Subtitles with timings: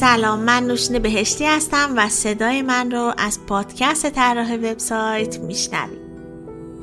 [0.00, 6.05] سلام من نوشین بهشتی هستم و صدای من رو از پادکست طراح وبسایت میشنوید.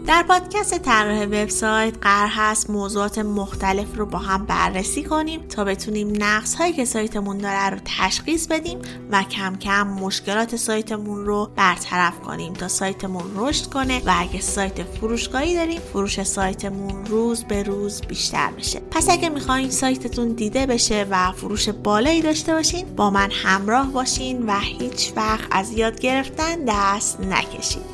[0.07, 6.13] در پادکست طراح وبسایت قرار هست موضوعات مختلف رو با هم بررسی کنیم تا بتونیم
[6.19, 8.79] نقص هایی که سایتمون داره رو تشخیص بدیم
[9.11, 14.83] و کم کم مشکلات سایتمون رو برطرف کنیم تا سایتمون رشد کنه و اگه سایت
[14.83, 18.81] فروشگاهی داریم فروش سایتمون روز به روز بیشتر بشه.
[18.91, 24.45] پس اگه می‌خواین سایتتون دیده بشه و فروش بالایی داشته باشین با من همراه باشین
[24.45, 27.92] و هیچ وقت از یاد گرفتن دست نکشید.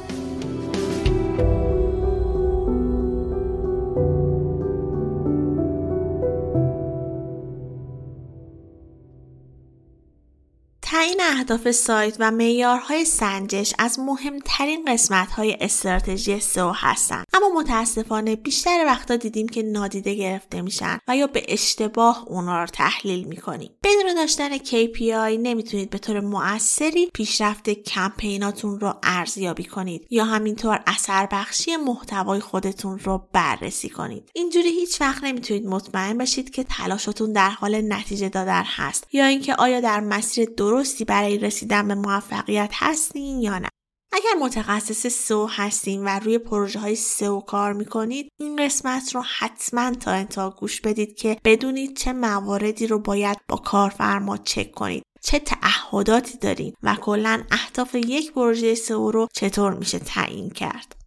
[10.91, 18.83] تعیین اهداف سایت و معیارهای سنجش از مهمترین قسمتهای استراتژی سئو هستند اما متاسفانه بیشتر
[18.85, 23.71] وقتا دیدیم که نادیده گرفته میشن و یا به اشتباه اونا رو تحلیل می‌کنیم.
[23.83, 31.27] بدون داشتن KPI نمی‌تونید به طور مؤثری پیشرفت کمپیناتون رو ارزیابی کنید یا همینطور اثر
[31.31, 34.29] بخشی محتوای خودتون رو بررسی کنید.
[34.33, 39.55] اینجوری هیچ وقت نمی‌تونید مطمئن باشید که تلاشتون در حال نتیجه دادن هست یا اینکه
[39.55, 43.69] آیا در مسیر درستی برای رسیدن به موفقیت هستین یا نه.
[44.11, 49.91] اگر متخصص سو هستین و روی پروژه های سو کار می‌کنید این قسمت رو حتما
[49.91, 55.39] تا انتها گوش بدید که بدونید چه مواردی رو باید با کارفرما چک کنید چه
[55.39, 60.98] تعهداتی دارین و کلا اهداف یک پروژه سو رو چطور میشه تعیین کرد.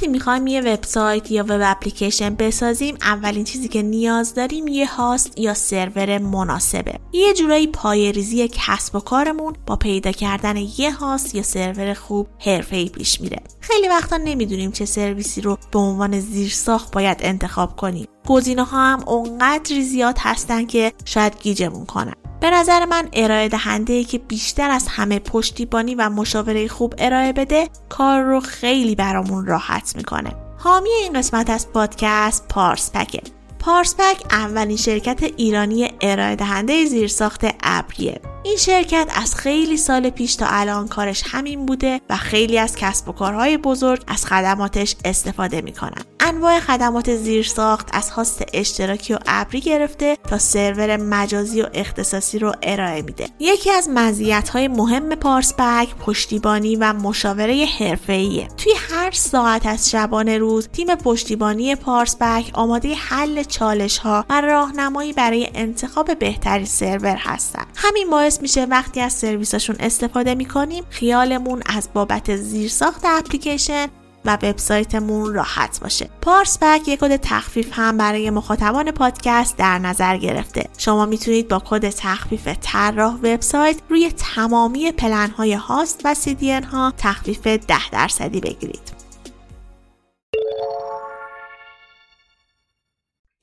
[0.00, 5.38] وقتی می‌خوایم یه وبسایت یا وب اپلیکیشن بسازیم اولین چیزی که نیاز داریم یه هاست
[5.38, 6.94] یا سرور مناسبه.
[7.12, 12.88] یه جورایی پایریزی کسب و کارمون با پیدا کردن یه هاست یا سرور خوب حرفه‌ای
[12.88, 13.42] پیش میره.
[13.60, 18.06] خیلی وقتا نمی‌دونیم چه سرویسی رو به عنوان زیرساخت باید انتخاب کنیم.
[18.30, 22.14] گزینه ها هم اونقدر زیاد هستن که شاید گیجمون کنن.
[22.40, 27.68] به نظر من ارائه دهنده که بیشتر از همه پشتیبانی و مشاوره خوب ارائه بده
[27.88, 30.30] کار رو خیلی برامون راحت می‌کنه.
[30.58, 33.22] حامی این قسمت از پادکست پارس پکه
[33.58, 38.20] پارس پک اولین شرکت ایرانی ارائه دهنده زیرساخت ابریه.
[38.42, 43.08] این شرکت از خیلی سال پیش تا الان کارش همین بوده و خیلی از کسب
[43.08, 46.02] و کارهای بزرگ از خدماتش استفاده می‌کنن.
[46.20, 52.52] انواع خدمات زیرساخت از هاست اشتراکی و ابری گرفته تا سرور مجازی و اختصاصی رو
[52.62, 53.28] ارائه میده.
[53.40, 58.48] یکی از مزیت‌های مهم پارس بک پشتیبانی و مشاوره حرفه‌ایه.
[58.56, 64.40] توی هر ساعت از شبانه روز تیم پشتیبانی پارس بک آماده حل چالش ها و
[64.40, 67.64] راهنمایی برای انتخاب بهترین سرور هستن.
[67.76, 73.86] همین میشه وقتی از سرویسشون استفاده می‌کنیم خیالمون از بابت زیرساخت اپلیکیشن
[74.24, 76.10] و وبسایتمون راحت باشه.
[76.22, 80.68] پارس بک یک کد تخفیف هم برای مخاطبان پادکست در نظر گرفته.
[80.78, 86.92] شما می‌تونید با کد تخفیف طراح وبسایت روی تمامی پلن های هاست و CDN ها
[86.98, 88.99] تخفیف 10 درصدی بگیرید.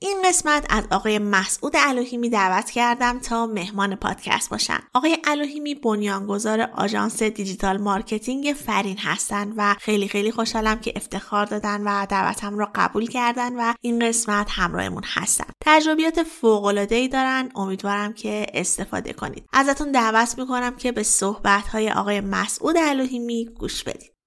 [0.00, 4.78] این قسمت از آقای مسعود الوهیمی دعوت کردم تا مهمان پادکست باشن.
[4.94, 11.80] آقای الوهیمی بنیانگذار آژانس digital marketing فرین هستند و خیلی خیلی خوشحالم که افتخار دادن
[11.80, 15.52] و دعوتم را قبول کردن و این قسمت همراهمون هستن.
[15.60, 17.50] تجربیات فوق العاده ای دارن.
[17.54, 19.46] امیدوارم که استفاده کنید.
[19.52, 24.17] ازتون دعوت می‌کنم که به صحبت های آقای مسعود الوهیمی گوش بدید.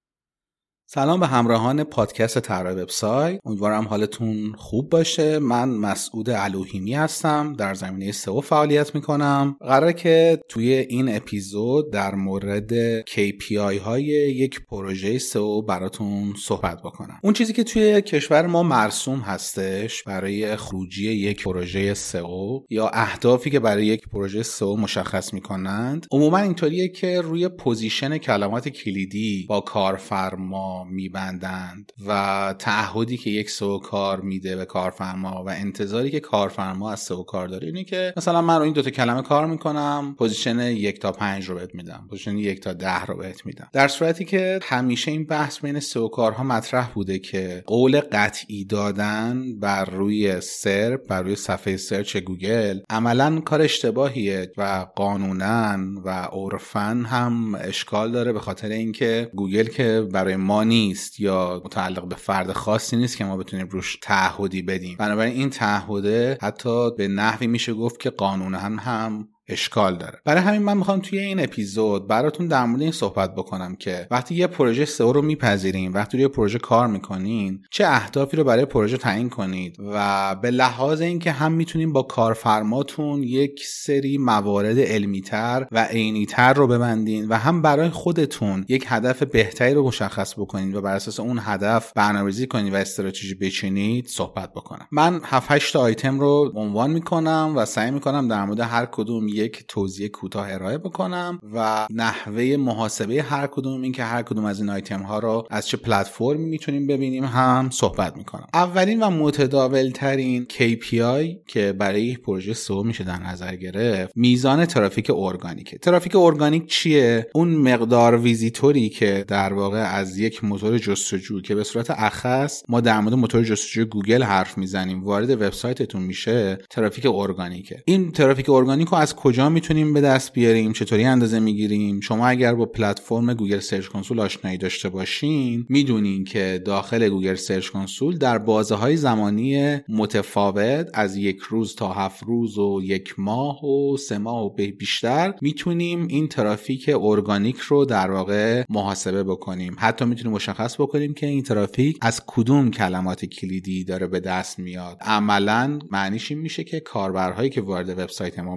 [0.86, 3.40] سلام به همراهان پادکست طراح وبسایت.
[3.44, 5.38] امیدوارم حالتون خوب باشه.
[5.38, 7.52] من مسعود الوهیمی هستم.
[7.58, 9.56] در زمینه سئو فعالیت می‌کنم.
[9.60, 17.18] قراره که توی این اپیزود در مورد KPI های یک پروژه سئو براتون صحبت بکنم.
[17.22, 23.50] اون چیزی که توی کشور ما مرسوم هستش برای خروجی یک پروژه سئو یا اهدافی
[23.50, 29.60] که برای یک پروژه سئو مشخص می‌کنند عموما اینطوریه که روی پوزیشن کلمات کلیدی با
[29.60, 36.92] کارفرما میبندند و تعهدی که یک سئو کار میده به کارفرما و انتظاری که کارفرما
[36.92, 40.58] از سئو کار داره اینه که مثلا من رو این دوتا کلمه کار می‌کنم پوزیشن
[40.60, 43.68] یک تا پنج رو بهت میدم پوزیشن یک تا ده رو بهت میدم.
[43.72, 49.58] در صورتی که همیشه این بحث بین سئو کارها مطرح بوده که قول قطعی دادن
[49.60, 57.04] بر روی SERP بر روی صفحه search گوگل عملا کار اشتباهیه و قانونا و عرفا
[57.06, 62.52] هم اشکال داره به خاطر اینکه گوگل که برای ما نیست یا متعلق به فرد
[62.52, 64.96] خاصی نیست که ما بتونیم روش تعهدی بدیم.
[64.98, 70.18] بنابراین این تعهده حتی به نحوی میشه گفت که قانونا هم, هم اشکال داره.
[70.24, 74.34] برای همین من می‌خوام توی این اپیزود براتون در مورد این صحبت بکنم که وقتی
[74.34, 78.96] یه پروژه سئو رو میپذیرین وقتی روی پروژه کار می‌کنین چه اهدافی رو برای پروژه
[78.96, 85.84] تعیین کنید و به لحاظ اینکه هم می‌تونین با کارفرماتون یک سری موارد علمیتر و
[85.84, 90.94] عینیتر رو ببندین و هم برای خودتون یک هدف بهتری رو مشخص بکنید و بر
[90.94, 94.86] اساس اون هدف برنامه‌ریزی کنید و استراتژی بچینید صحبت بکنم.
[94.92, 99.28] من 7 8 تا آیتم رو عنوان می‌کنم و سعی می‌کنم در مورد هر کدوم
[99.28, 104.60] یک توضیح کوتاه ارائه بکنم و نحوه محاسبه هر کدوم این که هر کدوم از
[104.60, 108.46] این آیتم ها رو از چه پلتفرمی می‌تونیم ببینیم هم صحبت می‌کنم.
[108.54, 114.64] اولین و متداول ترین KPI که برای یک پروژه سئو میشه در نظر گرفت میزان
[114.66, 115.78] ترافیک ارگانیکه.
[115.78, 121.64] ترافیک ارگانیک چیه؟ اون مقدار ویزیتوری که در واقع از یک موتور جستجو که به
[121.64, 127.82] صورت اخص ما در مورد موتور جستجوی گوگل حرف می‌زنیم وارد وبسایتتون میشه ترافیک ارگانیکه.
[127.86, 132.54] این ترافیک ارگانیک رو از کجا می‌تونیم به دست بیاریم؟ چطوری اندازه می‌گیریم؟ شما اگر
[132.54, 138.38] با پلتفرم گوگل سرچ کنسول آشنایی داشته باشین می‌دونین که داخل گوگل سرچ کنسول در
[138.38, 144.18] بازه های زمانی متفاوت از یک روز تا هفت روز و یک ماه و سه
[144.18, 149.76] ماه و بیشتر می‌تونیم این ترافیک ارگانیک رو در واقع محاسبه بکنیم.
[149.78, 154.98] حتی می‌تونیم مشخص بکنیم که این ترافیک از کدوم کلمات کلیدی داره به دست میاد.
[155.00, 158.56] عملا معنیش این میشه که کاربرهایی که وارد وبسایت ما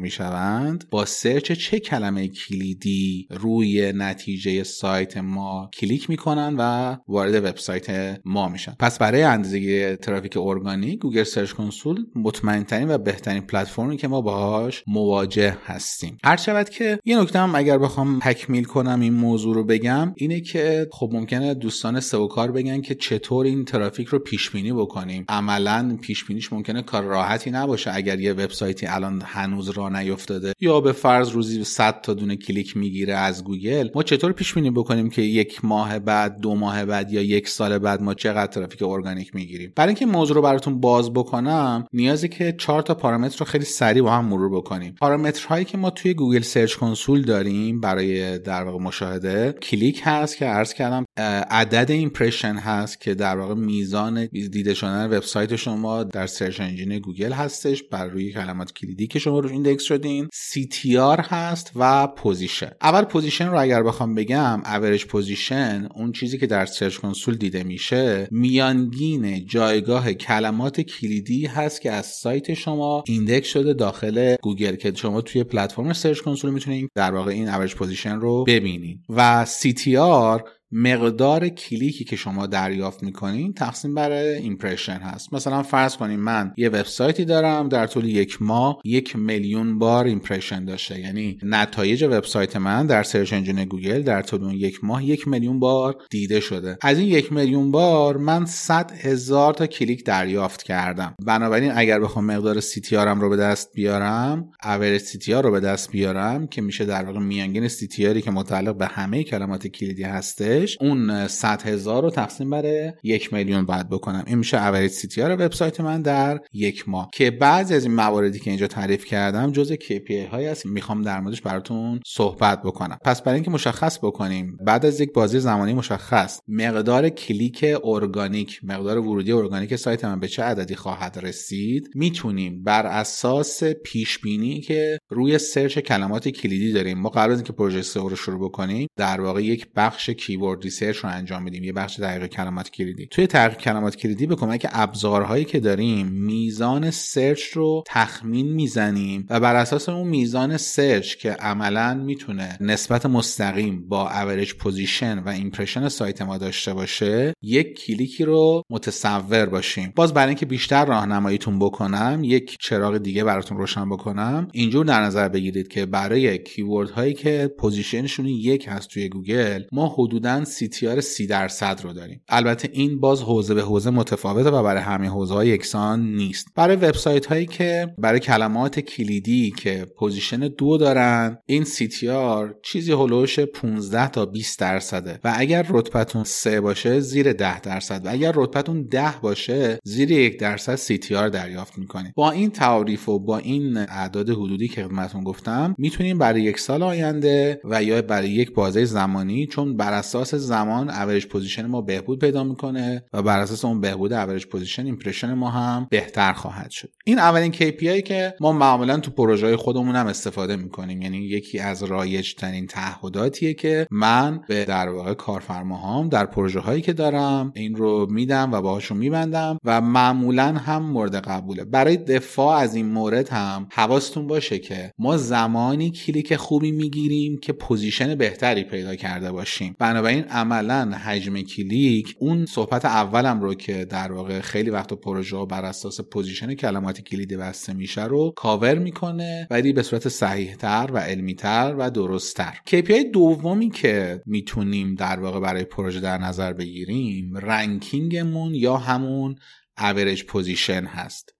[0.60, 8.20] می‌شوند با search چه کلمه کلیدی روی نتیجه سایت ما کلیک می‌کنن و وارد وبسایت
[8.26, 8.76] ما میشن.
[8.80, 14.84] پس برای اندازه ترافیک ارگانیک گوگل سرچ کنسول مطمئنترین و بهترین پلتفرمی که ما باهاش
[14.88, 16.18] مواجه هستیم.
[16.24, 20.88] هرچند که یه نکته هم اگر بخوام تکمیل کنم این موضوع رو بگم اینه که
[20.92, 25.26] خب ممکنه دوستان سئو کار بگن که چطور این ترافیک رو پیش بینی بکنیم.
[25.30, 30.45] عملا پیش بینیش ممکنه کار راحتی نباشه اگر یه وبسایتی الان هنوز راه نیفتاده.
[30.60, 34.72] یا به فرض روزی 100 تا دونه کلیک می‌گیره از گوگل ما چطور پیش بینی
[34.72, 38.84] بکنیم که یک ماه بعد دو ماه بعد یا یک سال بعد ما چقدر ترافیک
[38.84, 43.46] ارگانیک می‌گیریم؟ برای اینکه موضوع رو براتون باز بکنم نیازی که چهار تا پارامتر رو
[43.46, 44.96] خیلی سریع با هم مرور بکنیم.
[45.00, 50.46] پارامترهایی که ما توی گوگل سرچ کنسول داریم برای در واقع مشاهده کلیک هست که
[50.46, 51.05] عرض کردم
[51.50, 57.32] عدد impression هست که در واقع میزان دیده شدن وبسایت شما در search engine گوگل
[57.32, 60.28] هستش بر روی کلمات کلیدی که شما روش index شدین.
[60.34, 66.48] CTR هست و position اول position رو اگر بخوام بگم average position اون چیزی که
[66.48, 73.48] در سرچ کنسول دیده میشه میانگین جایگاه کلمات کلیدی هست که از سایت شما index
[73.48, 78.20] شده داخل گوگل که شما توی پلتفرم سرچ کنسول می‌تونید در واقع این average position
[78.20, 80.42] رو ببینید و CTR
[80.72, 85.34] مقدار کلیکی که شما دریافت می‌کنین تقسیم بر impression هست.
[85.34, 90.66] مثلا فرض کنیم من یه وبسایتی دارم در طول یک ماه یک میلیون بار impression
[90.66, 91.00] داشته.
[91.00, 95.60] یعنی نتایج وبسایت من در search engine گوگل در طول اون یک ماه یک میلیون
[95.60, 96.78] بار دیده شده.
[96.82, 101.16] از این یک میلیون بار من 100 هزار تا کلیک دریافت کردم.
[101.26, 106.48] بنابراین اگر بخوام مقدار CTR رو به دست بیارم average CTR رو به دست بیارم
[106.48, 111.62] که میشه در واقع میانگین CTR که متعلق به همه کلمات کلیدی هسته اون 100
[111.62, 114.24] هزار رو تقسیم بر یک میلیون باید بکنم.
[114.28, 117.10] این میشه average CTR وبسایت من در یک ماه.
[117.14, 121.20] که بعضی از این مواردی که اینجا تعریف کردم جزء KPI هایی هست می‌خوام در
[121.20, 122.98] موردش براتون صحبت بکنم.
[123.06, 128.98] پس برای اینکه مشخص بکنیم بعد از یک بازه زمانی مشخص مقدار کلیک ارگانیک مقدار
[128.98, 135.00] ورودی ارگانیک سایت من به چه عددی خواهد رسید می‌تونیم بر اساس پیش بینی که
[135.10, 139.44] روی search کلمات کلیدی داریم ما قرار که پروژه سئو رو شروع بکنیم در واقع
[139.44, 143.08] یک بخش keyword keyword research رو انجام میدیم یه بخش تحقیق کلمات کلیدی.
[143.12, 149.40] توی تحقیق کلمات کلیدی به کمک ابزارهایی که داریم میزان search رو تخمین می‌زنیم و
[149.40, 155.90] بر اساس اون میزان search که عملا می‌تونه نسبت مستقیم با average position و impression
[155.90, 159.94] سایت ما داشته باشه یک کلیکی رو متصور باشیم.
[159.96, 164.48] باز برای اینکه بیشتر راهنماییتون بکنم یک چراغ دیگه براتون روشن بکنم.
[164.54, 169.64] اینجور در نظر بگیرید که برای keyword هایی که position شون یک هست توی گوگل
[169.72, 170.70] ما حدودا سی
[171.02, 172.22] 30 درصد رو داریم.
[172.30, 176.48] البته این باز حوزه به حوزه متفاوته و برای همه حوزه یکسان نیست.
[176.56, 183.40] برای وبسایت هایی که برای کلمات کلیدی که position دو دارن این CTR چیزی هلوش
[183.40, 185.20] 15 تا 20 درصده.
[185.24, 188.06] و اگر رتبتون 3 باشه زیر 10 درصد.
[188.06, 192.14] و اگر رتبتون 10 باشه زیر 1 درصد CTR دریافت می‌کنید.
[192.16, 196.84] با این تعریف و با این اعداد حدودی که خدمتتون گفتم می‌تونیم برای یک سال
[196.84, 202.20] آینده و یا برای یک بازه زمانی چون بر اساس زمان average position ما بهبود
[202.20, 206.90] پیدا می‌کنه و بر اساس اون بهبود average position impression ما هم بهتر خواهد شد.
[207.06, 211.02] این اولین KPI که ما معمولا تو پروژه خودمون هم استفاده می‌کنیم.
[211.02, 216.82] یعنی یکی از رایج ترین تعهداتیه که من به در واقع کارفرماهام در پروژه هایی
[216.82, 221.64] که دارم این رو میدم و باهاشون میبندم و معمولا هم مورد قبوله.
[221.64, 227.54] برای دفاع از این مورد هم حواستون باشه که ما زمانی کلیک خوبی می‌گیریم که
[227.54, 229.76] position بهتری پیدا کرده باشیم.
[229.80, 235.66] بنابراین عملا حجم کلیک اون صحبت اولم رو که در واقع خیلی وقت پروژه بر
[235.66, 241.76] اساس position کلمات کلیدی بسته میشه رو کاور می‌کنه ولی به صورت صحیحتر و علمیتر
[241.78, 242.58] و درستتر.
[242.70, 249.36] KPI دومی که می‌تونیم در واقع برای پروژه در نظر بگیریم ranking مون یا همون
[249.78, 251.36] average position هست.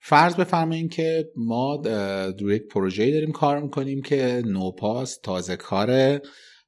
[0.00, 1.82] فرض بفرمایید که ما
[2.40, 6.22] روی یک پروژه‌ای داریم کار می‌کنیم که نوپاست تازه کاره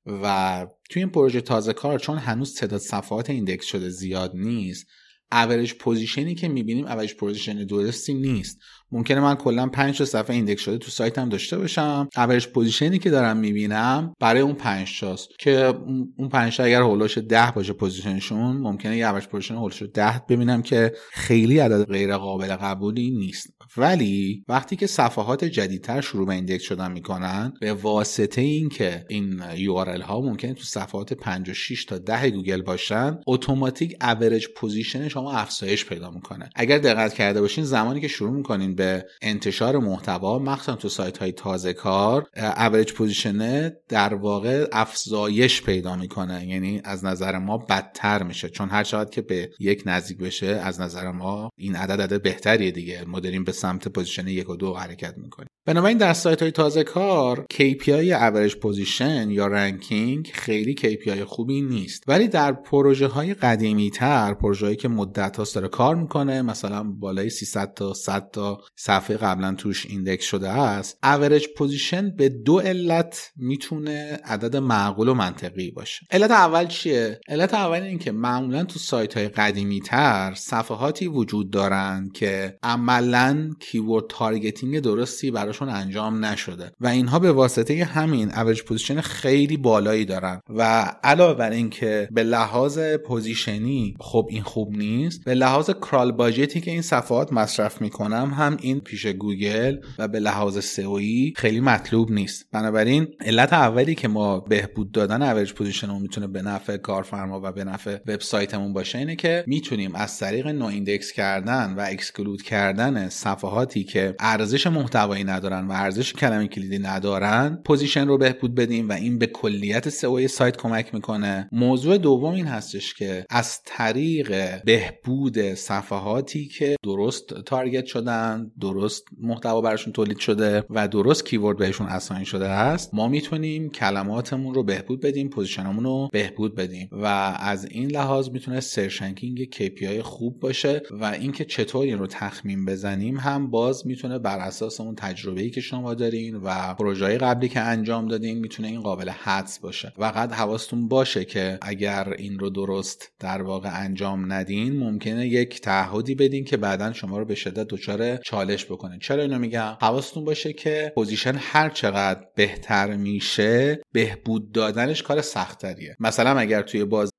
[0.07, 4.87] و توی این پروژه تازه کار چون هنوز تعداد صفحات index شده زیاد نیست
[5.33, 8.59] average position ی که می‌بینیم average position درستی نیست.
[8.93, 12.09] ممکنه من کلا 5 صفحه index شده تو سایتم داشته باشم.
[12.17, 15.75] average position ی که دارم می‌بینم برای اون 5 تاست که
[16.17, 19.55] اون 5 تا اگر حول و حوش 10 باشه position شون ممکنه یه اوریج پوزیشن
[19.55, 23.47] هولوش 10 ببینم که خیلی عدد غیر قابل قبولی نیست.
[23.77, 30.03] ولی وقتی که صفحات جدیدتر شروع به index شدن می‌کنن به واسطه اینکه این URL
[30.03, 36.11] ها ممکنه تو صفحات 56 تا 10 گوگل باشن اتوماتیک average position شما افزایش پیدا
[36.11, 36.49] می‌کنه.
[36.55, 41.33] اگر دقت کرده باشین زمانی که شروع می‌کنین به انتشار محتوا مخصوصا تو سایت های
[41.33, 46.47] تازه کار average position در واقع افزایش پیدا می‌کنه.
[46.47, 48.49] یعنی از نظر ما بدتر میشه.
[48.49, 52.71] چون هر چقدر که به یک نزدیک بشه از نظر ما این عدد عدد بهتریه
[52.71, 53.05] دیگه.
[53.07, 56.85] ما داریم به سمت position یک و دو حرکت می‌کنیم بنابراین در سایت های تازه
[56.85, 62.05] کار KPI average position یا ranking خیلی KPI خوبی نیست.
[62.09, 66.83] ولی در پروژه های قدیمی تر پروژه هایی که مدت هاست داره کار می‌کنه مثلا
[66.83, 72.59] بالای 300 تا 100 تا صفحه قبلا توش index شده است average position به دو
[72.59, 76.07] علت می‌تونه عدد معقول و منطقی باشه.
[76.11, 81.51] علت اول چیه؟ علت اول این که معمولا تو سایت های قدیمی تر صفحاتی وجود
[81.51, 88.63] دارن که عملا keyword targeting درستی براشون انجام نشده و اینها به واسطه همین average
[88.63, 90.63] position خیلی بالایی دارن و
[91.05, 96.54] علاوه بر اینکه به لحاظ position ی خب این خوب نیست به لحاظ crawl budget
[96.54, 101.61] ی که این صفحات مصرف می‌کنن هم این پیش گوگل و به لحاظ سئویی خیلی
[101.61, 102.47] مطلوب نیست.
[102.53, 107.65] بنابراین علت اولی که ما بهبود دادن average position می‌تونه به نفع کارفرما و به
[107.65, 114.15] نفع وبسایتمون باشه اینه که می‌تونیم از طریق noindex کردن و exclude کردن صفحاتی که
[114.19, 119.27] ارزش محتوایی ندارن و ارزش کلمه کلیدی ندارن position رو بهبود بدیم و این به
[119.27, 121.49] کلیت سئو سایت کمک می‌کنه.
[121.53, 129.61] موضوع دوم این هستش که از طریق بهبود صفحاتی که درست target شدن درست محتوا
[129.61, 135.01] براشون تولید شده و درست keyword بهشون assign شده است ما می‌تونیم کلماتمون رو بهبود
[135.01, 137.07] بدیم position مون رو بهبود بدیم و
[137.41, 142.65] از این لحاظ می‌تونه search ranking KPI خوب باشه و اینکه چطور این رو تخمین
[142.65, 147.49] بزنیم هم باز می‌تونه بر اساس اون تجربه ای که شما دارین و پروژه قبلی
[147.49, 152.51] که انجام دادین می‌تونه این قابل حدس باشه فقط حواستون باشه که اگر این رو
[152.51, 157.67] درست در واقع انجام ندین ممکنه یک تعهدی بدین که بعدا شما رو به شدت
[157.69, 164.53] دچار چالش بکنه چرا اینو میگم حواستون باشه که position هر چقدر بهتر میشه بهبود
[164.53, 167.11] دادنش کار سختتریه مثلا اگر توی باز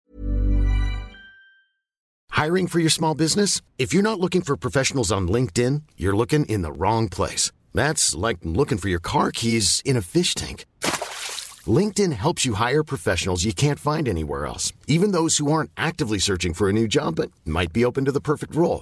[2.31, 3.61] Hiring for your small business?
[3.83, 7.45] If you're not looking for professionals on LinkedIn, you're looking in the wrong place.
[7.79, 10.59] That's like looking for your car keys in a fish tank.
[11.77, 16.19] LinkedIn helps you hire professionals you can't find anywhere else, even those who aren't actively
[16.29, 18.81] searching for a new job but might be open to the perfect role.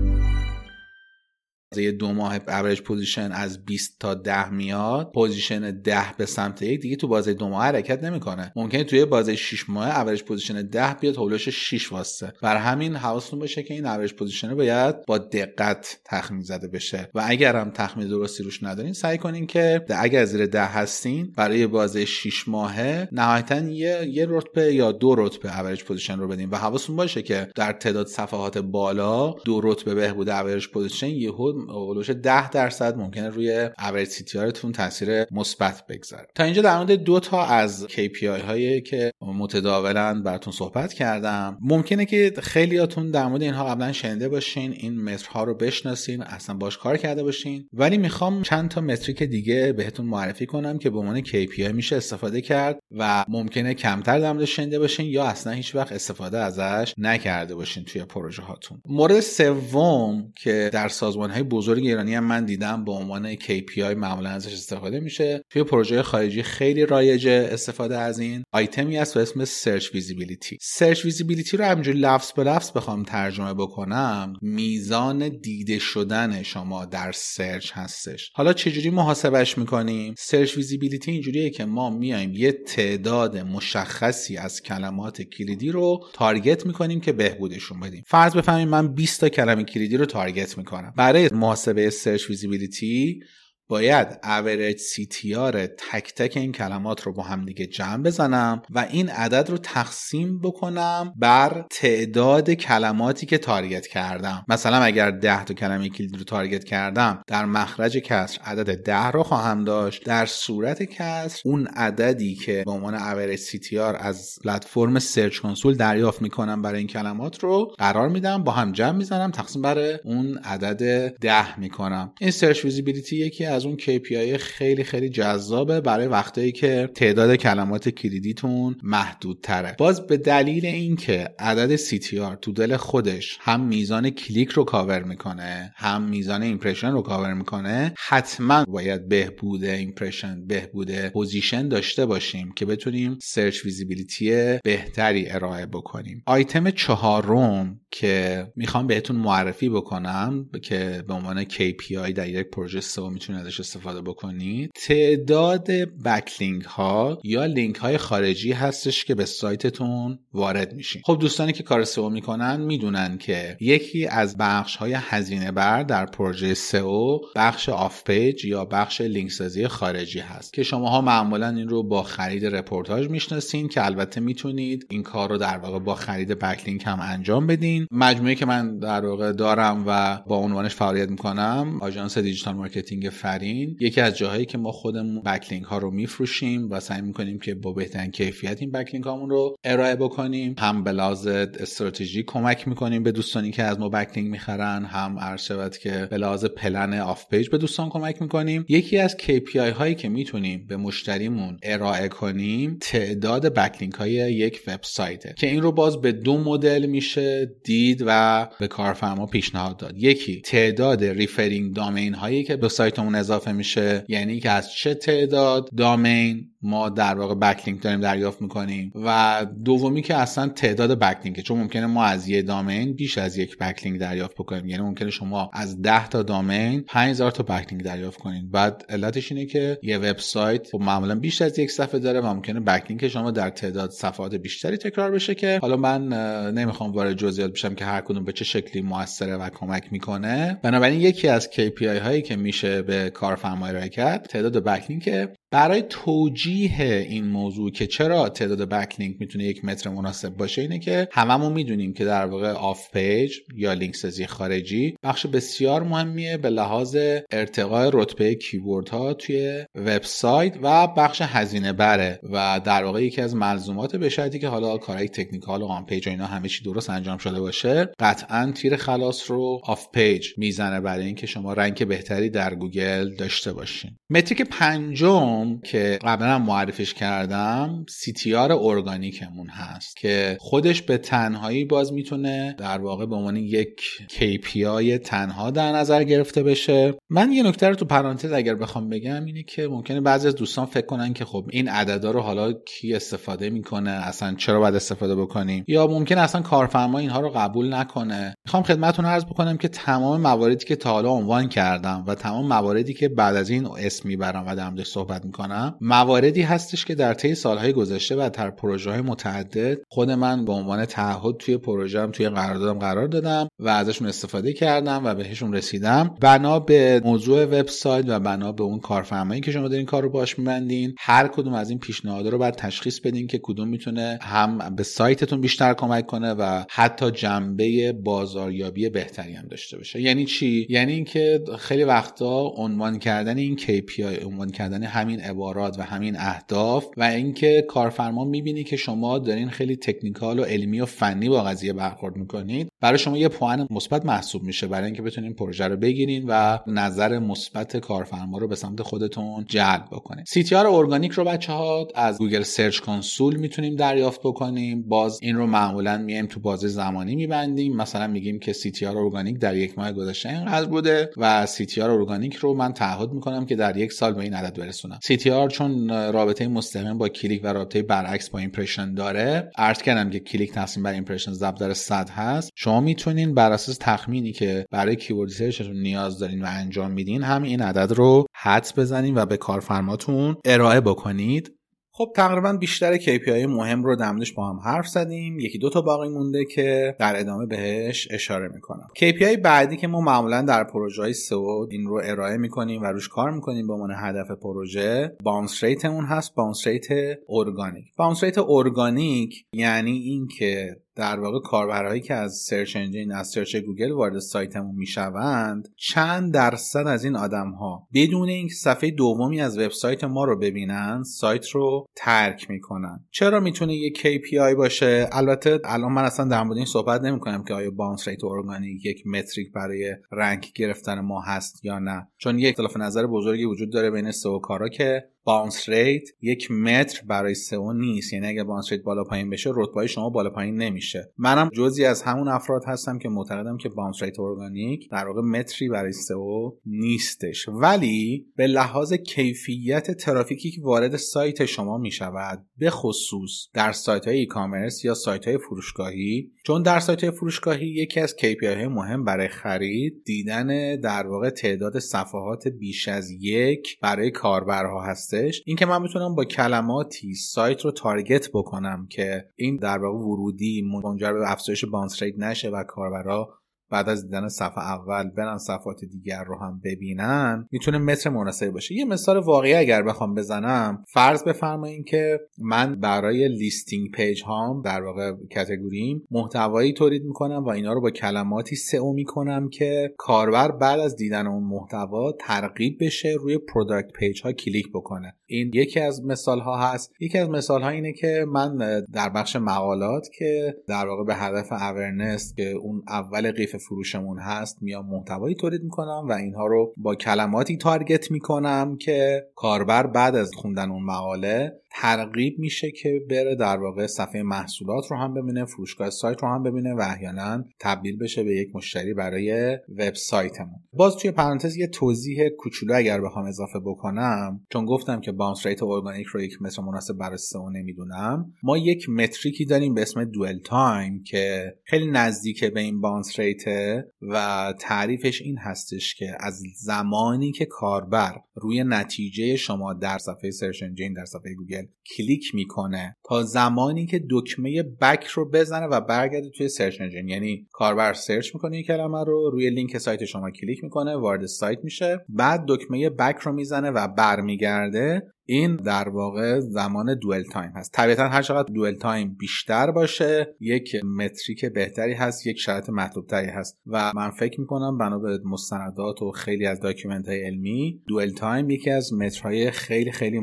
[1.79, 6.81] یه دو ماه اوریج پوزیشن از 20 تا 10 میاد پوزیشن 10 به سمت یک.
[6.81, 8.53] دیگه تو بازه دو ماه حرکت نمی‌کنه.
[8.55, 12.33] ممکنه توی بازه 6 ماه اوریج پوزیشن 10 بیاد هولوش 6 واسه.
[12.41, 17.09] بر همین حواستون باشه که این اوریج پوزیشن باید با دقت تخمین زده بشه.
[17.13, 21.67] و اگر هم تخمین درستی روش ندارین سعی کنین که اگر زیر 10 هستین برای
[21.67, 26.49] بازه 6 ماهه نهایتا یه یه رتبه یا دو رتبه average position رو بدین.
[26.49, 32.09] و حواستون باشه که در تعداد صفحات بالا دو رتبه بهبود اوریج پوزیشن یهو اولوش
[32.09, 36.27] 10 درصد ممکنه روی average CTR تون تاثیر مثبت بگذاره.
[36.35, 42.05] تا اینجا در مورد دو تا از KPI هایی که متداولا براتون صحبت کردم ممکنه
[42.05, 46.77] که خیلیاتون در مورد اینها قبلا شنیده باشین این metric ها رو بشناسین اصلا باش
[46.77, 47.67] کار کرده باشین.
[47.73, 52.41] ولی می‌خوام چند تا metric دیگه بهتون معرفی کنم که به عنوان KPI میشه استفاده
[52.41, 57.55] کرد و ممکنه کمتر در مورد شنیده باشین یا اصلا هیچ وقت استفاده ازش نکرده
[57.55, 62.85] باشین توی پروژه هاتون مورد سوم که در سازمان های بزرگ ایرانی هم من دیدم
[62.85, 65.43] به عنوان KPI معمولا ازش استفاده میشه.
[65.49, 71.05] توی پروژه خارجی خیلی رایجه استفاده از این آیتمی است به اسم search visibility search
[71.05, 77.71] visibility رو همینجوری لفظ به لفظ بخوام ترجمه بکنم میزان دیده شدن شما در search
[77.73, 78.31] هستش.
[78.33, 85.21] حالا چجوری محاسبش می‌کنیم؟ search visibility اینجوریه که ما میایم یه تعداد مشخصی از کلمات
[85.21, 88.03] کلیدی رو target می‌کنیم که بهبودشون بدیم.
[88.07, 90.93] فرض بفرمایین من 20 تا کلمه کلیدی رو target می‌کنم.
[90.97, 93.23] برای محاسبه search visibility
[93.71, 95.55] باید اوریج CTR
[95.91, 100.39] تک تک این کلمات رو با هم دیگه جمع بزنم و این عدد رو تقسیم
[100.39, 104.45] بکنم بر تعداد کلماتی که target کردم.
[104.47, 109.23] مثلا اگر 10 تا کلمه کلیدی رو target کردم در مخرج کسر عدد 10 رو
[109.23, 110.05] خواهم داشت.
[110.05, 116.21] در صورت کسر اون عددی که به عنوان اوریج CTR از پلتفرم Search Console دریافت
[116.21, 121.07] می‌کنم برای این کلمات رو قرار میدم با هم جمع می‌زنم تقسیم بر اون عدد
[121.17, 122.13] 10 می‌کنم.
[122.19, 128.75] این search visibility یکی اون KPI خیلی خیلی جذابه برای وقتایی که تعداد کلمات کلیدیتون
[128.83, 134.63] محدود تره باز به دلیل اینکه عدد CTR تو دل خودش هم میزان کلیک رو
[134.63, 142.05] کاور می‌کنه هم میزان impression رو کاور می‌کنه حتما باید بهبود impression بهبود position داشته
[142.05, 146.23] باشیم که بتونیم search visibility بهتری ارائه بکنیم.
[146.25, 153.09] آیتم چهارم که می‌خوام بهتون معرفی بکنم که به عنوان KPI در یک پروژه سئو
[153.09, 154.71] می‌تونه ازش استفاده بکنید.
[154.75, 155.67] تعداد
[156.05, 161.01] backlink ها یا لینک های خارجی هستش که به سایتتون وارد میشین.
[161.05, 166.05] خب دوستانی که کار سئو می‌کنن می‌دونن که یکی از بخش های هزینه بر در
[166.05, 171.69] پروژه سئو بخش off page یا بخش لینک سازی خارجی هست که شماها معمولا این
[171.69, 176.39] رو با خرید رپورتاج می‌شناسین که البته می‌تونید این کار رو در واقع با خرید
[176.39, 177.87] backlink هم انجام بدین.
[177.91, 183.77] مجموعه که من در واقع دارم و با عنوانش فعالیت می‌کنم آژانس digital marketing فرین
[183.79, 187.73] یکی از جاهایی که ما خودمون backlink ها رو میفروشیم و سعی می‌کنیم که با
[187.73, 190.55] بهترین کیفیت این backlink هامون رو ارائه بکنیم.
[190.57, 195.41] هم به لحاظ استراتژی کمک می‌کنیم به دوستانی که از ما backlink می‌خرن هم عرض
[195.41, 198.65] شود که به لحاظ plan off page به دوستان کمک می‌کنیم.
[198.69, 205.33] یکی از KPI هایی که می‌تونیم به مشتریمون ارائه کنیم تعداد backlink های یک وبسایته
[205.37, 209.97] که این رو باز به دو مدل میشه دید و به کارفرما پیشنهاد داد.
[209.97, 215.69] یکی تعداد referring domain هایی که به سایتمون اضافه میشه یعنی که از چه تعداد
[215.77, 221.59] domain ما در واقع backlink داریم دریافت می‌کنیم و دومی که اصلا تعداد backlink چون
[221.59, 224.67] ممکنه ما از یه domain بیش از یک backlink دریافت بکنیم.
[224.67, 229.45] یعنی ممکنه شما از 10 تا domain 5000 تا backlink دریافت کنین بعد علتش اینه
[229.45, 233.49] که یه وبسایت خب معمولا بیش از یک صفحه داره و ممکنه backlink شما در
[233.49, 236.07] تعداد صفحات بیشتری تکرار بشه که حالا من
[236.51, 240.59] نمی‌خوام وارد جزئیات بشم که هر کدوم به چه شکلی موثره و کمک می‌کنه.
[240.63, 247.05] بنابراین یکی از KPI هایی که میشه به کارفرمای ارائه کرد تعداد backlink برای توجیه
[247.09, 251.93] این موضوع که چرا تعداد backlink می‌تونه یک metric مناسب باشه اینه که هممون می‌دونیم
[251.93, 256.97] که در واقع off page یا لینک سازی خارجی بخش بسیار مهمیه به لحاظ
[257.31, 263.35] ارتقای رتبه keyword ها توی وبسایت و بخش هزینه بره و در واقع یکی از
[263.35, 266.89] ملزومات به شرطی که حالا کارهای technical و on page و اینا همه چی درست
[266.89, 272.29] انجام شده باشه قطعا تیر خلاص رو off page می‌زنه برای اینکه شما rank بهتری
[272.29, 273.91] در گوگل داشته باشین.
[274.09, 281.93] metric پنجم که قبلا معرفیش کردم CTR organic مون هست که خودش به تنهایی باز
[281.93, 286.93] می‌تونه در واقع به عنوان یک KPI تنها در نظر گرفته بشه.
[287.09, 290.65] من یه نکته رو تو پرانتز اگر بخوام بگم اینه که ممکنه بعضی از دوستان
[290.65, 295.15] فکر کنن که خب این عددا رو حالا کی استفاده می‌کنه؟ اصلا چرا باید استفاده
[295.15, 298.35] بکنیم؟ یا ممکن اصلا کارفرما اینها رو قبول نکنه.
[298.45, 302.93] می‌خوام خدمتتون عرض بکنم که تمام مواردی که تا حالا عنوان کردم و تمام مواردی
[302.93, 305.75] که بعد از این اسم می‌برم و در صحبت می‌کنم.
[305.81, 310.51] مواردی هستش که در طی سالهای گذشته و در پروژه های متعدد خود من به
[310.51, 316.15] عنوان تعهد توی پروژم توی قراردادم قرار دادم و ازشون استفاده کردم و بهشون رسیدم.
[316.21, 320.39] بنا به موضوع وبسایت و بنا به اون کارفرمایی که شما دارین کار رو باش
[320.39, 324.83] میبندین هر کدوم از این پیشنهادها رو باید تشخیص بدین که کدوم می‌تونه هم به
[324.83, 330.01] سایتتون بیشتر کمک کنه و حتی جنبه بازاریابی بهتری هم داشته باشه.
[330.01, 335.81] یعنی چی؟ یعنی اینکه خیلی وقتا عنوان کردن این KPI عنوان کردن همین عبارات و
[335.81, 341.29] همین اهداف و اینکه کارفرما می‌بینی که شما دارین خیلی technical و علمی و فنی
[341.29, 345.67] با قضیه برخورد می‌کنید برای شما یه پوان مثبت محسوب میشه برای اینکه بتونین پروژه
[345.67, 351.23] رو بگیرین و نظر مثبت کارفرما رو به سمت خودتون جلب بکنید CTR organic رو
[351.23, 354.81] بچه ها از Google Search Console می‌تونیم دریافت بکنیم.
[354.81, 357.75] باز این رو معمولا میایم تو بازه زمانی میبندیم.
[357.75, 362.53] مثلا میگیم که CTR organic در یک ماه گذشته اینقدر بوده و CTR organic رو
[362.53, 364.99] من تعهد می‌کنم که در یک سال به این عدد برسونم.
[365.11, 369.51] CTR چون رابطه مستقیم با کلیک و رابطه برعکس با impression داره.
[369.57, 372.49] عرض کردم که کلیک تقسیم بر impression ضرب در 100 هست.
[372.55, 377.23] شما می‌تونین بر اساس تخمینی که برای keyword research تون نیاز دارین و انجام میدین
[377.23, 381.51] هم این عدد رو حدس بزنین و به کارفرماتون ارائه بکنید.
[381.93, 385.39] خب تقریبا بیشتر KPI مهم رو دمدش با هم حرف زدیم.
[385.39, 388.87] یکی دو تا باقی مونده که در ادامه بهش اشاره می‌کنم.
[388.95, 393.09] KPI بعدی که ما معمولا در پروژه های سئو این رو ارائه می‌کنیم و روش
[393.09, 396.87] کار می‌کنیم به عنوان هدف پروژه bounce rate اون هست bounce rate
[397.29, 403.55] organic bounce rate organic یعنی اینکه در واقع کاربرهایی که از search engine از search
[403.55, 409.57] گوگل وارد سایتمون می‌شوند چند درصد از این آدم ها بدون اینکه صفحه دومی از
[409.57, 413.05] وبسایت ما رو ببینن سایت رو ترک می‌کنن.
[413.11, 417.43] چرا می‌تونه یک KPI باشه؟ البته الان من اصلا در مورد این صحبت نمی کنم
[417.43, 422.07] که آیا bounce rate organic یک metric برای rank گرفتن ما هست یا نه.
[422.17, 427.01] چون یک اختلاف نظر بزرگی وجود داره بین سئو کارا که bounce rate یک متر
[427.07, 428.13] برای سئو نیست.
[428.13, 431.11] یعنی اگه bounce rate بالا پایین بشه رتبه شما بالا پایین نمیشه.
[431.17, 435.69] منم جزی از همون افراد هستم که معتقدم که bounce rate organic در واقع متری
[435.69, 437.49] برای سئو نیستش.
[437.49, 444.21] ولی به لحاظ کیفیت ترافیکی که وارد سایت شما می‌شود به خصوص در سایت های
[444.21, 448.67] ای کامرس یا سایت های فروشگاهی چون در سایت های فروشگاهی یکی از KPI های
[448.67, 455.41] مهم برای خرید دیدن در واقع تعداد صفحات بیش از یک برای کاربرها هستش.
[455.45, 461.13] اینکه من می‌تونم با کلماتی سایت رو تارگت بکنم که این در واقع ورودی منجر
[461.13, 463.40] به افزایش بانس ریت نشه و کاربرها
[463.71, 468.75] بعد از دیدن صفحه اول برن صفحات دیگر رو هم ببینن می‌تونه متر مناسبی باشه.
[468.75, 474.81] یه مثال واقعی اگر بخوام بزنم فرض بفرمایید که من برای listing page هام در
[474.81, 480.51] واقع category م محتوایی تولید می‌کنم و اینا رو با کلماتی سئو می‌کنم که کاربر
[480.51, 485.15] بعد از دیدن اون محتوا ترغیب بشه روی product page ها کلیک بکنه.
[485.31, 486.93] این یکی از مثال ها هست.
[486.99, 488.57] یکی از مثال ها اینه که من
[488.93, 494.57] در بخش مقالات که در واقع به هدف awareness که اون اول قیف فروشمون هست
[494.61, 500.31] میام محتوایی تولید می‌کنم و اینها رو با کلماتی target می‌کنم که کاربر بعد از
[500.35, 505.89] خوندن اون مقاله ترغیب میشه که بره در واقع صفحه محصولات رو هم ببینه فروشگاه
[505.89, 511.11] سایت رو هم ببینه و احیانا تبدیل بشه به یک مشتری برای وبسایتمون باز توی
[511.11, 516.21] پرانتز یه توضیح کوچولو اگر بخوام اضافه بکنم چون گفتم که bounce rate organic رو
[516.21, 521.03] یک متر مناسب برای سئو نمی‌دونم ما یک metric ی داریم به اسم dwell time
[521.03, 527.31] که خیلی نزدیک به این bounce rate ه و تعریفش این هستش که از زمانی
[527.31, 531.60] که کاربر روی نتیجه شما در صفحه search engine در صفحه گوگل
[531.97, 537.09] کلیک می‌کنه تا زمانی که دکمه back رو بزنه و برگرده توی search engine.
[537.09, 541.59] یعنی کاربر search می‌کنه این کلمه رو روی لینک سایت شما کلیک می‌کنه وارد سایت
[541.63, 541.97] میشه.
[542.09, 547.73] بعد دکمه back رو می‌زنه و برمیگرده این در واقع زمان dwell time هست.
[547.73, 553.27] طبیعتا هر چقدر dwell time بیشتر باشه یک metric بهتری هست یک شرط مطلوب تری
[553.27, 553.61] هست.
[553.67, 558.49] و من فکر می‌کنم بنا به مستندات و خیلی از document های علمی dwell time
[558.49, 560.19] یکی از مترهای خیلی خیلی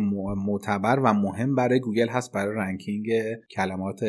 [0.47, 3.07] معتبر و مهم برای گوگل هست برای ranking
[3.51, 4.01] کلمات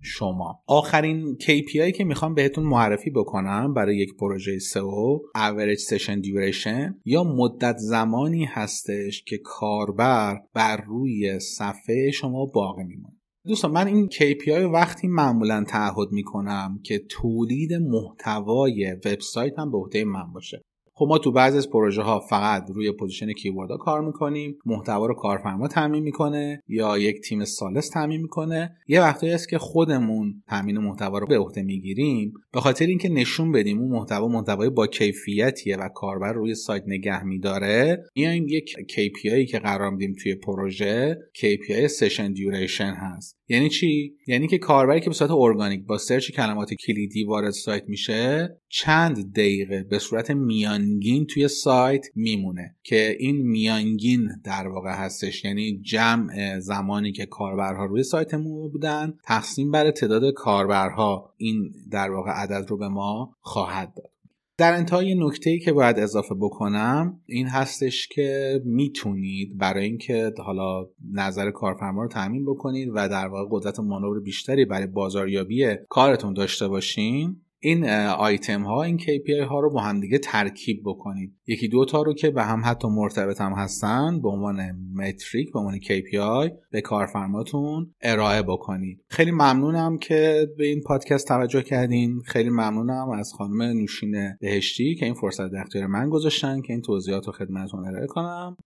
[0.00, 0.62] شما.
[0.66, 7.24] آخرین KPI که می‌خوام بهتون معرفی بکنم برای یک پروژه SEO average session duration یا
[7.24, 13.16] مدت زمانی هستش که کاربر بر روی صفحه شما باقی میمونه.
[13.46, 20.04] دوستان من این KPI وقتی معمولا تعهد می‌کنم که تولید محتوای وبسایت هم به عهده
[20.04, 20.62] من باشه.
[20.98, 25.14] خب ما تو بعضی از پروژه ها فقط روی position keyword کار می‌کنیم محتوا رو
[25.14, 28.76] کارفرما تامین می‌کنه یا یک تیم ثالث تامین می‌کنه.
[28.88, 32.32] یه وقتی هست که خودمون تامین محتوا رو به عهده می‌گیریم.
[32.52, 37.24] به خاطر اینکه نشون بدیم اون محتوا محتوای با کیفیتیه و کاربر روی سایت نگه
[37.24, 43.38] میداره میایم یک KPI که قرار میدیم توی پروژه KPI session duration هست.
[43.48, 47.84] یعنی چی؟ یعنی که کاربری که به صورت ارگانیک با search کلمات کلیدی وارد سایت
[47.88, 55.44] میشه چند دقیقه به صورت میانگین توی سایت میمونه که این میانگین در واقع هستش.
[55.44, 62.30] یعنی جمع زمانی که کاربرها روی سایتمون بودن تقسیم بر تعداد کاربرها این در واقع
[62.30, 64.10] عدد رو به ما خواهد داد.
[64.58, 70.86] در انتهای نکته ای که باید اضافه بکنم این هستش که می‌تونید برای اینکه حالا
[71.12, 76.68] نظر کارفرما رو تعمین بکنید و در واقع قدرت مانور بیشتری برای بازاریابی کارتون داشته
[76.68, 81.34] باشین این آیتم ها این KPI ها رو با هم دیگه ترکیب بکنید.
[81.46, 85.58] یکی دو تا رو که به هم حتی مرتبط هم هستن به عنوان متریک به
[85.58, 89.04] عنوان KPI به کارفرماتون ارائه بکنید.
[89.08, 92.20] خیلی ممنونم که به این پادکست توجه کردین.
[92.26, 96.82] خیلی ممنونم از خانم نوشین بهشتی که این فرصت در اختیار من گذاشتن که این
[96.82, 98.56] توضیحات رو خدمتتون ارائه کنم.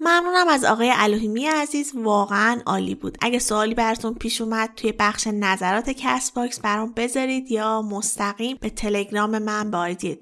[0.00, 3.18] ممنونم از آقای الوهیمی عزیز واقعا عالی بود.
[3.20, 9.38] اگه سوالی براتون پیش اومد توی بخش نظرات Castbox برام بذارید یا مستقیم به تلگرام
[9.38, 10.18] من با آیدی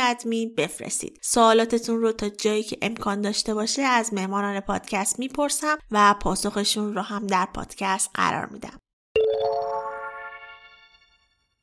[0.00, 1.18] ادمی بفرستید.
[1.22, 7.00] سوالاتتون رو تا جایی که امکان داشته باشه از مهمانان پادکست می‌پرسم و پاسخشون رو
[7.02, 8.78] هم در پادکست قرار میدم.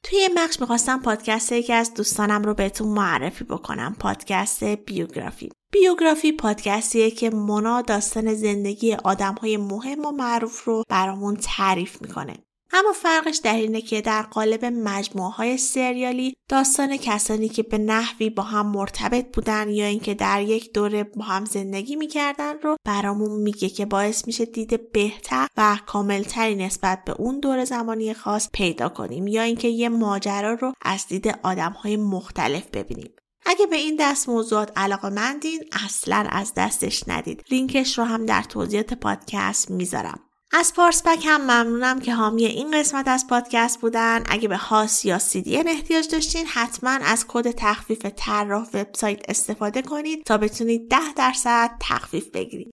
[0.03, 6.31] توی این بخش می‌خواستم پادکست یکی از دوستانم رو بهتون معرفی بکنم پادکست بیوگرافی بیوگرافی
[6.31, 12.33] پادکستیه که مونا داستان زندگی آدم های مهم و معروف رو برامون تعریف می‌کنه.
[12.73, 18.29] اما فرقش در اینه که در قالب مجموعه های سریالی داستان کسانی که به نحوی
[18.29, 23.41] با هم مرتبط بودن یا اینکه در یک دوره با هم زندگی می‌کردن رو برامون
[23.41, 28.89] میگه که باعث میشه دید بهتر و کاملتری نسبت به اون دوره زمانی خاص پیدا
[28.89, 33.11] کنیم یا اینکه یه ماجرا رو از دید آدم های مختلف ببینیم.
[33.45, 38.43] اگه به این دست موضوعات علاقه مندین اصلا از دستش ندید لینکش رو هم در
[38.43, 44.23] توضیحات پادکست می‌ذارم از پارسپک هم ممنونم که حامی این قسمت از پادکست بودن.
[44.29, 50.23] اگه به هاس یا CDN احتیاج داشتین حتما از کد تخفیف طراح وبسایت استفاده کنید
[50.25, 52.71] تا بتونید 10 درصد تخفیف بگیرید.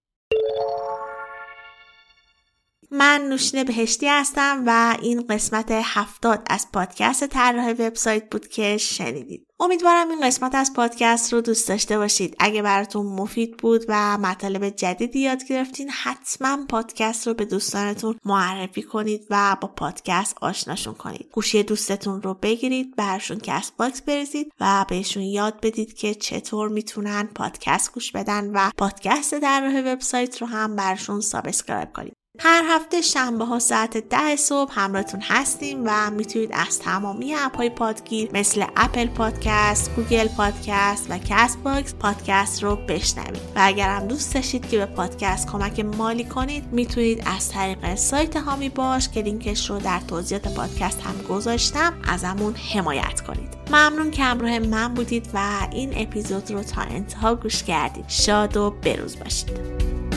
[2.91, 9.47] من نوشین بهشتی هستم و این قسمت هفتاد از پادکست طراح وبسایت بود که شنیدید.
[9.59, 12.35] امیدوارم این قسمت از پادکست رو دوست داشته باشید.
[12.39, 18.83] اگه براتون مفید بود و مطالب جدیدی یاد گرفتین حتما پادکست رو به دوستانتون معرفی
[18.83, 21.29] کنید و با پادکست آشناشون کنید.
[21.33, 27.93] گوشی دوستتون رو بگیرید براشون Castbox بریزید و بهشون یاد بدید که چطور می‌تونن پادکست
[27.93, 32.16] گوش بدن و پادکست طراح وبسایت رو هم براشون subscribe کنید.
[32.39, 37.69] هر هفته شنبه ها ساعت ده صبح همراهتون هستیم و می‌تونید از تمامی اپ های
[37.69, 43.41] پادگیر مثل Apple Podcast، Google Podcast و Castbox پادکست رو بشنوید.
[43.55, 48.37] و اگر هم دوست داشتید که به پادکست کمک مالی کنید می‌تونید از طریق سایت
[48.37, 53.57] هامی باش که لینکش رو در توضیحات پادکست هم گذاشتم ازمون حمایت کنید.
[53.67, 58.05] ممنون که همراه من بودید و این اپیزود رو تا انتها گوش کردید.
[58.07, 60.16] شاد و بروز باشید.